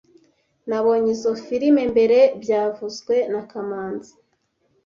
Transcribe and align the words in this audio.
Nabonye 0.69 1.09
izoi 1.15 1.39
firime 1.45 1.81
mbere 1.93 2.17
byavuzwe 2.41 3.15
na 3.31 3.41
kamanzi 3.49 4.13